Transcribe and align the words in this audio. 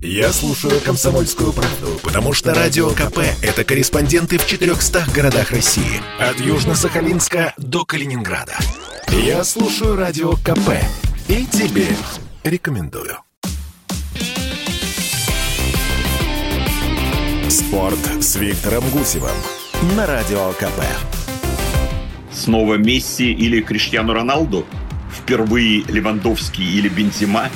Я 0.00 0.32
слушаю 0.32 0.80
«Комсомольскую 0.80 1.52
правду», 1.52 1.98
потому 2.04 2.32
что 2.32 2.54
«Радио 2.54 2.90
КП»— 2.90 3.18
это 3.42 3.64
корреспонденты 3.64 4.38
в 4.38 4.46
400 4.46 5.06
городах 5.12 5.50
России. 5.50 6.00
От 6.20 6.36
Южно-Сахалинска 6.36 7.52
до 7.56 7.84
Калининграда. 7.84 8.56
Я 9.08 9.42
слушаю 9.42 9.96
«Радио 9.96 10.34
КП» 10.34 10.70
и 11.26 11.44
тебе 11.46 11.88
рекомендую. 12.44 13.18
Спорт 17.48 17.98
с 18.20 18.36
Виктором 18.36 18.88
Гусевым 18.90 19.36
на 19.96 20.06
Радио 20.06 20.52
КП. 20.52 20.80
Снова 22.32 22.74
Месси 22.76 23.32
или 23.32 23.60
Криштиану 23.62 24.12
Роналду? 24.12 24.64
Впервые 25.12 25.82
Левандовский 25.88 26.64
или 26.64 26.88
Бензима? 26.88 27.50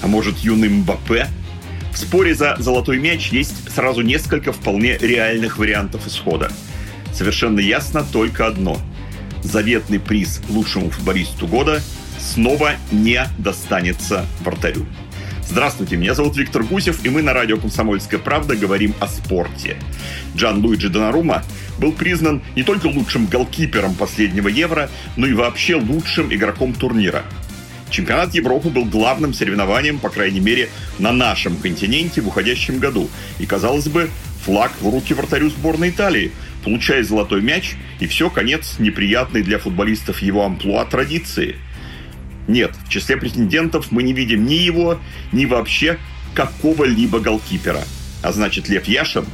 А 0.00 0.06
может, 0.06 0.38
юный 0.38 0.68
Мбаппе? 0.68 1.28
В 1.92 1.98
споре 1.98 2.34
за 2.34 2.56
золотой 2.58 2.98
мяч 2.98 3.28
есть 3.32 3.70
сразу 3.70 4.00
несколько 4.00 4.52
вполне 4.52 4.96
реальных 4.96 5.58
вариантов 5.58 6.06
исхода. 6.06 6.50
Совершенно 7.12 7.60
ясно 7.60 8.02
только 8.02 8.46
одно. 8.46 8.80
Заветный 9.42 10.00
приз 10.00 10.40
лучшему 10.48 10.88
футболисту 10.88 11.46
года 11.46 11.82
снова 12.18 12.72
не 12.90 13.22
достанется 13.38 14.24
вратарю. 14.40 14.86
Здравствуйте, 15.46 15.96
меня 15.96 16.14
зовут 16.14 16.34
Виктор 16.36 16.62
Гусев, 16.62 17.04
и 17.04 17.10
мы 17.10 17.20
на 17.20 17.34
радио 17.34 17.58
«Комсомольская 17.58 18.18
правда» 18.18 18.56
говорим 18.56 18.94
о 18.98 19.06
спорте. 19.06 19.76
Джан 20.34 20.64
Луиджи 20.64 20.88
Донарума 20.88 21.42
был 21.78 21.92
признан 21.92 22.40
не 22.56 22.62
только 22.62 22.86
лучшим 22.86 23.26
голкипером 23.26 23.94
последнего 23.94 24.48
Евро, 24.48 24.88
но 25.16 25.26
и 25.26 25.34
вообще 25.34 25.74
лучшим 25.74 26.32
игроком 26.32 26.72
турнира– 26.72 27.22
Чемпионат 27.92 28.34
Европы 28.34 28.70
был 28.70 28.86
главным 28.86 29.34
соревнованием, 29.34 29.98
по 29.98 30.08
крайней 30.08 30.40
мере, 30.40 30.70
на 30.98 31.12
нашем 31.12 31.56
континенте 31.56 32.22
в 32.22 32.28
уходящем 32.28 32.78
году. 32.78 33.10
И, 33.38 33.44
казалось 33.44 33.88
бы, 33.88 34.08
флаг 34.44 34.72
в 34.80 34.88
руки 34.88 35.12
вратарю 35.12 35.50
сборной 35.50 35.90
Италии. 35.90 36.32
Получая 36.64 37.04
золотой 37.04 37.42
мяч, 37.42 37.74
и 38.00 38.06
все, 38.06 38.30
конец 38.30 38.76
неприятный 38.78 39.42
для 39.42 39.58
футболистов 39.58 40.20
его 40.22 40.44
амплуа 40.44 40.86
традиции. 40.86 41.56
Нет, 42.48 42.74
в 42.86 42.88
числе 42.88 43.18
претендентов 43.18 43.92
мы 43.92 44.02
не 44.02 44.14
видим 44.14 44.46
ни 44.46 44.54
его, 44.54 44.98
ни 45.30 45.44
вообще 45.44 45.98
какого-либо 46.34 47.20
голкипера. 47.20 47.82
А 48.22 48.32
значит, 48.32 48.68
Лев 48.68 48.86
Яшин 48.86 49.26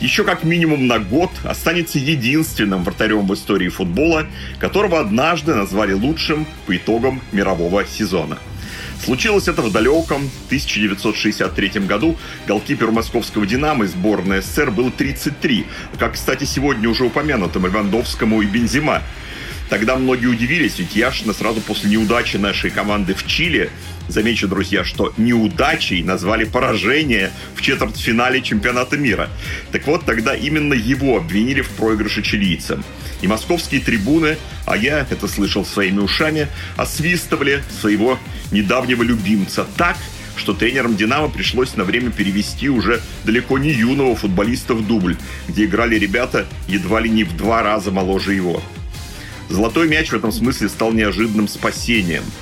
еще 0.00 0.24
как 0.24 0.42
минимум 0.42 0.88
на 0.88 0.98
год 0.98 1.30
останется 1.44 1.98
единственным 1.98 2.82
вратарем 2.82 3.26
в 3.26 3.34
истории 3.34 3.68
футбола, 3.68 4.26
которого 4.58 4.98
однажды 4.98 5.54
назвали 5.54 5.92
лучшим 5.92 6.46
по 6.66 6.76
итогам 6.76 7.20
мирового 7.30 7.86
сезона. 7.86 8.38
Случилось 9.04 9.48
это 9.48 9.62
в 9.62 9.72
далеком 9.72 10.30
1963 10.46 11.68
году. 11.80 12.16
Голкиперу 12.46 12.92
московского 12.92 13.46
«Динамо» 13.46 13.86
сборной 13.86 14.42
СССР 14.42 14.70
было 14.70 14.90
33. 14.90 15.66
Как, 15.98 16.14
кстати, 16.14 16.44
сегодня 16.44 16.88
уже 16.88 17.04
упомянутым 17.04 17.66
Левандовскому 17.66 18.42
и 18.42 18.46
Бензима. 18.46 19.02
Тогда 19.72 19.96
многие 19.96 20.26
удивились, 20.26 20.78
ведь 20.78 20.94
Яшина 20.94 21.32
сразу 21.32 21.62
после 21.62 21.88
неудачи 21.88 22.36
нашей 22.36 22.68
команды 22.68 23.14
в 23.14 23.26
Чили 23.26 23.70
Замечу, 24.06 24.46
друзья, 24.46 24.84
что 24.84 25.14
неудачей 25.16 26.02
назвали 26.02 26.44
поражение 26.44 27.30
в 27.54 27.62
четвертьфинале 27.62 28.42
чемпионата 28.42 28.98
мира. 28.98 29.30
Так 29.70 29.86
вот, 29.86 30.04
тогда 30.04 30.34
именно 30.34 30.74
его 30.74 31.16
обвинили 31.16 31.62
в 31.62 31.70
проигрыше 31.70 32.20
чилийцам. 32.20 32.84
И 33.22 33.26
московские 33.26 33.80
трибуны, 33.80 34.36
а 34.66 34.76
я 34.76 35.06
это 35.10 35.26
слышал 35.26 35.64
своими 35.64 36.00
ушами, 36.00 36.48
освистывали 36.76 37.64
своего 37.80 38.18
недавнего 38.50 39.02
любимца 39.02 39.66
так, 39.78 39.96
что 40.36 40.52
тренерам 40.52 40.96
«Динамо» 40.96 41.30
пришлось 41.30 41.76
на 41.76 41.84
время 41.84 42.10
перевести 42.10 42.68
уже 42.68 43.00
далеко 43.24 43.56
не 43.56 43.70
юного 43.70 44.16
футболиста 44.16 44.74
в 44.74 44.86
дубль, 44.86 45.16
где 45.48 45.64
играли 45.64 45.98
ребята 45.98 46.46
едва 46.68 47.00
ли 47.00 47.08
не 47.08 47.24
в 47.24 47.34
два 47.34 47.62
раза 47.62 47.90
моложе 47.90 48.34
его. 48.34 48.62
Золотой 49.52 49.86
мяч 49.86 50.10
в 50.10 50.14
этом 50.14 50.32
смысле 50.32 50.68
стал 50.68 50.92
неожиданным 50.92 51.46
спасением– 51.46 52.24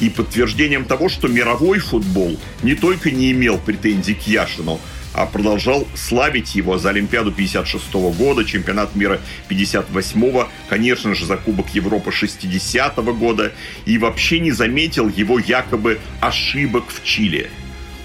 и 0.00 0.08
подтверждением 0.08 0.84
того, 0.84 1.08
что 1.08 1.28
мировой 1.28 1.78
футбол 1.78 2.36
не 2.62 2.74
только 2.74 3.10
не 3.10 3.30
имел 3.30 3.58
претензий 3.58 4.14
к 4.14 4.26
Яшину, 4.26 4.80
а 5.12 5.26
продолжал 5.26 5.86
славить 5.94 6.54
его 6.54 6.78
за 6.78 6.90
Олимпиаду 6.90 7.32
56 7.32 7.92
года, 8.16 8.44
чемпионат 8.44 8.94
мира 8.94 9.20
58 9.48 10.46
конечно 10.68 11.14
же, 11.14 11.26
за 11.26 11.36
Кубок 11.36 11.74
Европы 11.74 12.12
60 12.12 12.98
-го 12.98 13.12
года, 13.12 13.52
и 13.86 13.98
вообще 13.98 14.40
не 14.40 14.52
заметил 14.52 15.08
его 15.08 15.38
якобы 15.38 15.98
ошибок 16.20 16.84
в 16.88 17.04
Чили– 17.04 17.50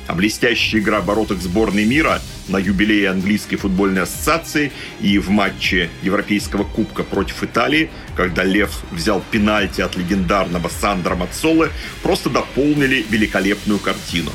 а 0.08 0.14
блестящая 0.14 0.82
игра 0.82 1.02
в 1.02 1.06
воротах 1.06 1.42
сборной 1.42 1.86
мира 1.86 2.22
на 2.48 2.58
юбилее 2.58 3.10
английской 3.10 3.58
футбольной 3.58 4.04
ассоциации 4.04 4.72
и 5.02 5.18
в 5.18 5.30
матче 5.30 5.90
Европейского 6.04 6.64
кубка 6.64 7.04
против 7.04 7.44
Италии, 7.44 7.90
когда 8.16 8.44
Лев 8.44 8.84
взял 8.92 9.22
пенальти 9.32 9.82
от 9.82 9.96
легендарного 9.96 10.70
Сандра 10.70 11.16
Мацолы, 11.16 11.72
просто 12.04 12.30
дополнили 12.30 13.06
великолепную 13.10 13.80
картину. 13.80 14.32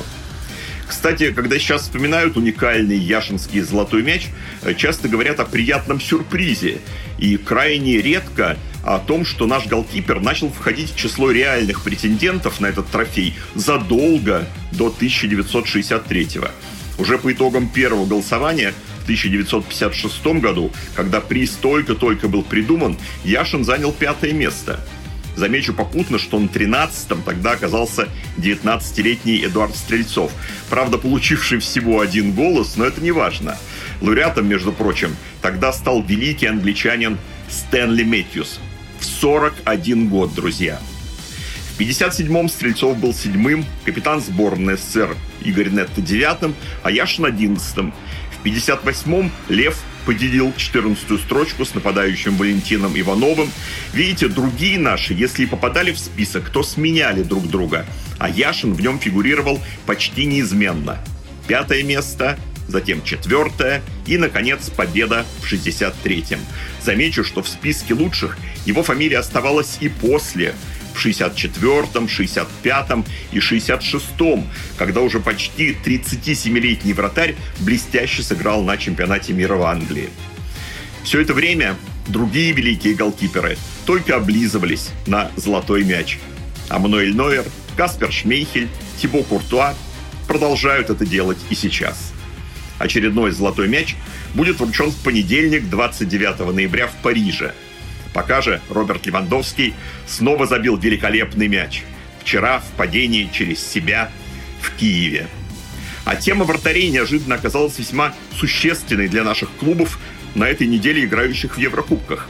Кстати, 0.91 1.31
когда 1.31 1.57
сейчас 1.57 1.83
вспоминают 1.83 2.35
уникальный 2.35 2.97
яшинский 2.97 3.61
золотой 3.61 4.03
мяч, 4.03 4.27
часто 4.75 5.07
говорят 5.07 5.39
о 5.39 5.45
приятном 5.45 6.01
сюрпризе. 6.01 6.79
И 7.17 7.37
крайне 7.37 8.01
редко 8.01 8.57
о 8.83 8.99
том, 8.99 9.23
что 9.23 9.47
наш 9.47 9.67
голкипер 9.67 10.19
начал 10.19 10.51
входить 10.51 10.91
в 10.91 10.97
число 10.97 11.31
реальных 11.31 11.81
претендентов 11.81 12.59
на 12.59 12.65
этот 12.65 12.87
трофей 12.87 13.35
задолго 13.55 14.45
до 14.73 14.89
1963 14.89 16.39
-го. 16.39 16.51
Уже 16.97 17.17
по 17.17 17.31
итогам 17.31 17.69
первого 17.69 18.05
голосования 18.05 18.73
в 18.99 19.03
1956 19.03 20.41
году, 20.41 20.73
когда 20.93 21.21
приз 21.21 21.51
только-только 21.51 22.27
был 22.27 22.43
придуман, 22.43 22.97
Яшин 23.23 23.63
занял 23.63 23.93
пятое 23.93 24.33
место. 24.33 24.85
Замечу 25.35 25.73
попутно, 25.73 26.17
что 26.17 26.39
на 26.39 26.47
13-м 26.47 27.23
тогда 27.23 27.51
оказался 27.51 28.09
19-летний 28.37 29.45
Эдуард 29.45 29.75
Стрельцов. 29.75 30.31
Правда, 30.69 30.97
получивший 30.97 31.59
всего 31.59 32.01
один 32.01 32.33
голос, 32.33 32.75
но 32.75 32.85
это 32.85 33.01
не 33.01 33.11
важно. 33.11 33.57
Лауреатом, 34.01 34.47
между 34.47 34.71
прочим, 34.71 35.15
тогда 35.41 35.71
стал 35.71 36.03
великий 36.03 36.47
англичанин 36.47 37.17
Стэнли 37.49 38.03
Мэтьюс, 38.03 38.59
в 38.99 39.05
41 39.05 40.09
год, 40.09 40.33
друзья. 40.33 40.79
В 41.75 41.79
57-м 41.79 42.49
Стрельцов 42.49 42.97
был 42.97 43.13
седьмым, 43.13 43.65
капитан 43.85 44.21
сборной 44.21 44.77
СССР 44.77 45.15
Игорь 45.43 45.69
Нетто 45.69 46.01
девятым, 46.01 46.55
а 46.83 46.91
Яшин 46.91 47.25
одиннадцатым. 47.25 47.93
В 48.31 48.45
58-м 48.45 49.31
Лев 49.49 49.81
поделил 50.11 50.49
14-ю 50.57 51.17
строчку 51.19 51.63
с 51.63 51.73
нападающим 51.73 52.35
Валентином 52.35 52.99
Ивановым. 52.99 53.49
Видите, 53.93 54.27
другие 54.27 54.77
наши, 54.77 55.13
если 55.13 55.43
и 55.43 55.45
попадали 55.45 55.93
в 55.93 55.99
список, 55.99 56.49
то 56.49 56.63
сменяли 56.63 57.23
друг 57.23 57.47
друга. 57.47 57.85
А 58.19 58.27
Яшин 58.27 58.73
в 58.73 58.81
нем 58.81 58.99
фигурировал 58.99 59.61
почти 59.85 60.25
неизменно. 60.25 60.97
Пятое 61.47 61.83
место, 61.83 62.37
затем 62.67 63.05
четвертое 63.05 63.81
и, 64.05 64.17
наконец, 64.17 64.69
победа 64.69 65.25
в 65.41 65.49
63-м. 65.49 66.41
Замечу, 66.83 67.23
что 67.23 67.41
в 67.41 67.47
списке 67.47 67.93
лучших 67.93 68.37
его 68.65 68.83
фамилия 68.83 69.19
оставалась 69.19 69.77
и 69.79 69.87
после, 69.87 70.55
в 70.93 71.05
64-м, 71.05 72.05
65-м 72.05 73.05
и 73.31 73.37
66-м, 73.39 74.47
когда 74.77 75.01
уже 75.01 75.19
почти 75.19 75.75
37-летний 75.83 76.93
вратарь 76.93 77.35
блестяще 77.59 78.23
сыграл 78.23 78.63
на 78.63 78.77
чемпионате 78.77 79.33
мира 79.33 79.55
в 79.55 79.63
Англии. 79.63 80.09
Все 81.03 81.21
это 81.21 81.33
время 81.33 81.75
другие 82.07 82.51
великие 82.51 82.93
голкиперы 82.93 83.57
только 83.85 84.15
облизывались 84.15 84.89
на 85.07 85.31
золотой 85.35 85.83
мяч. 85.83 86.19
А 86.69 86.79
Мануэль 86.79 87.15
Нойер, 87.15 87.45
Каспер 87.75 88.11
Шмейхель, 88.11 88.69
Тибо 88.97 89.23
Куртуа 89.23 89.73
продолжают 90.27 90.89
это 90.89 91.05
делать 91.05 91.39
и 91.49 91.55
сейчас. 91.55 92.13
Очередной 92.77 93.31
золотой 93.31 93.67
мяч 93.67 93.95
будет 94.33 94.59
вручен 94.59 94.91
в 94.91 94.97
понедельник, 94.97 95.69
29 95.69 96.53
ноября 96.53 96.87
в 96.87 96.93
Париже– 97.01 97.53
Пока 98.13 98.41
же 98.41 98.61
Роберт 98.69 99.05
Левандовский 99.05 99.73
снова 100.05 100.45
забил 100.45 100.77
великолепный 100.77 101.47
мяч. 101.47 101.83
Вчера 102.19 102.59
в 102.59 102.65
падении 102.77 103.29
через 103.31 103.65
себя 103.65 104.11
в 104.61 104.75
Киеве. 104.75 105.27
А 106.03 106.15
тема 106.15 106.45
вратарей 106.45 106.89
неожиданно 106.89 107.35
оказалась 107.35 107.79
весьма 107.79 108.13
существенной 108.37 109.07
для 109.07 109.23
наших 109.23 109.49
клубов 109.59 109.99
на 110.35 110.47
этой 110.47 110.67
неделе 110.67 111.05
играющих 111.05 111.55
в 111.55 111.59
Еврокубках. 111.59 112.27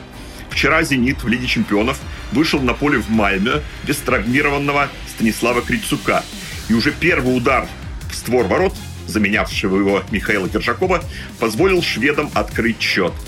Вчера 0.50 0.84
«Зенит» 0.84 1.24
в 1.24 1.28
Лиге 1.28 1.48
чемпионов 1.48 2.00
вышел 2.32 2.62
на 2.62 2.74
поле 2.74 3.00
в 3.00 3.10
Мальме 3.10 3.62
без 3.86 3.98
травмированного 3.98 4.90
Станислава 5.10 5.62
Крицука. 5.62 6.24
И 6.70 6.74
уже 6.74 6.92
первый 6.92 7.36
удар 7.36 7.68
в 8.10 8.16
створ 8.16 8.46
ворот, 8.46 8.76
заменявшего 9.08 9.78
его 9.78 10.04
Михаила 10.12 10.50
Киржакова, 10.50 11.04
позволил 11.40 11.82
шведам 11.82 12.30
открыть 12.34 12.82
счет– 12.82 13.14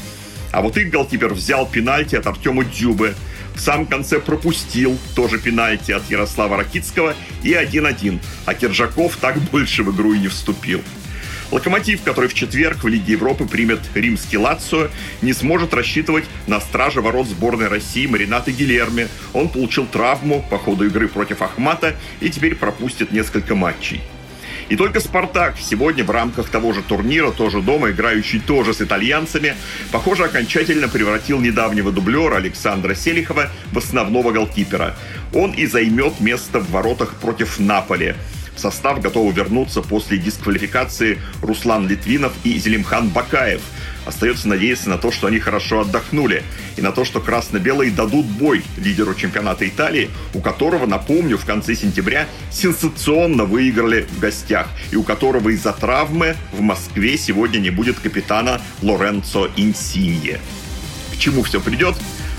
а 0.53 0.61
вот 0.61 0.77
их 0.77 0.91
голкипер 0.91 1.33
взял 1.33 1.67
пенальти 1.67 2.15
от 2.15 2.27
Артема 2.27 2.63
Дюбы. 2.63 3.15
в 3.55 3.59
самом 3.59 3.85
конце 3.85 4.19
пропустил 4.19 4.97
тоже 5.15 5.39
пенальти 5.39 5.91
от 5.91 6.09
Ярослава 6.09 6.57
Ракицкого 6.57 7.15
и 7.43 7.51
1-1, 7.51 8.19
а 8.45 8.53
Киржаков 8.53 9.17
так 9.17 9.37
больше 9.51 9.83
в 9.83 9.93
игру 9.93 10.13
и 10.13 10.19
не 10.19 10.27
вступил. 10.27 10.81
Локомотив, 11.51 12.01
который 12.01 12.29
в 12.29 12.33
четверг 12.33 12.83
в 12.83 12.87
Лиге 12.87 13.13
Европы 13.13 13.45
примет 13.45 13.79
римский 13.93 14.37
Лацио, 14.37 14.89
не 15.21 15.33
сможет 15.33 15.73
рассчитывать 15.73 16.25
на 16.47 16.59
стража 16.59 17.01
ворот 17.01 17.27
сборной 17.27 17.67
России 17.67 18.07
Марината 18.07 18.51
Гилерми. 18.51 19.07
Он 19.33 19.49
получил 19.49 19.85
травму 19.85 20.43
по 20.49 20.57
ходу 20.57 20.87
игры 20.87 21.07
против 21.07 21.43
Ахмата 21.43 21.95
и 22.21 22.29
теперь 22.29 22.55
пропустит 22.55 23.11
несколько 23.11 23.53
матчей. 23.53 24.01
И 24.69 24.75
только 24.75 24.99
«Спартак» 24.99 25.55
сегодня 25.59 26.03
в 26.03 26.11
рамках 26.11 26.49
того 26.49 26.73
же 26.73 26.81
турнира, 26.81 27.31
тоже 27.31 27.61
дома, 27.61 27.91
играющий 27.91 28.39
тоже 28.39 28.73
с 28.73 28.81
итальянцами, 28.81 29.55
похоже, 29.91 30.25
окончательно 30.25 30.87
превратил 30.87 31.39
недавнего 31.39 31.91
дублера 31.91 32.37
Александра 32.37 32.95
Селихова 32.95 33.49
в 33.71 33.77
основного 33.77 34.31
голкипера. 34.31 34.95
Он 35.33 35.51
и 35.51 35.65
займет 35.65 36.19
место 36.19 36.59
в 36.59 36.69
воротах 36.71 37.15
против 37.15 37.59
Наполи. 37.59 38.15
В 38.55 38.59
состав 38.59 39.01
готовы 39.01 39.33
вернуться 39.33 39.81
после 39.81 40.17
дисквалификации 40.17 41.19
Руслан 41.41 41.87
Литвинов 41.87 42.33
и 42.43 42.57
Зелимхан 42.59 43.09
Бакаев. 43.09 43.61
Остается 44.05 44.47
надеяться 44.47 44.89
на 44.89 44.97
то, 44.97 45.11
что 45.11 45.27
они 45.27 45.39
хорошо 45.39 45.81
отдохнули, 45.81 46.43
и 46.75 46.81
на 46.81 46.91
то, 46.91 47.05
что 47.05 47.21
красно-белые 47.21 47.91
дадут 47.91 48.25
бой 48.25 48.63
лидеру 48.77 49.13
чемпионата 49.15 49.67
Италии, 49.67 50.09
у 50.33 50.41
которого, 50.41 50.85
напомню, 50.85 51.37
в 51.37 51.45
конце 51.45 51.75
сентября 51.75 52.27
сенсационно 52.51 53.45
выиграли 53.45 54.07
в 54.09 54.19
гостях, 54.19 54.67
и 54.91 54.95
у 54.95 55.03
которого 55.03 55.49
из-за 55.49 55.73
травмы 55.73 56.35
в 56.51 56.61
Москве 56.61 57.17
сегодня 57.17 57.59
не 57.59 57.69
будет 57.69 57.99
капитана 57.99 58.61
Лоренцо 58.81 59.49
Инсинье. 59.55 60.39
К 61.13 61.17
чему 61.17 61.43
все 61.43 61.61
придет? 61.61 61.95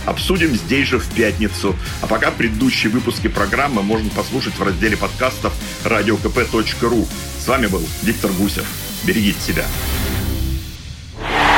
обсудим 0.06 0.54
здесь 0.54 0.88
же 0.88 0.98
в 0.98 1.08
пятницу. 1.14 1.74
А 2.02 2.06
пока 2.06 2.30
предыдущие 2.30 2.92
выпуски 2.92 3.28
программы 3.28 3.82
можно 3.82 4.10
послушать 4.10 4.54
в 4.54 4.62
разделе 4.62 4.96
подкастов 4.96 5.54
radiokp.ru. 5.84 7.08
С 7.38 7.48
вами 7.48 7.66
был 7.66 7.82
Виктор 8.02 8.30
Гусев. 8.32 8.66
Берегите 9.04 9.40
себя. 9.40 9.64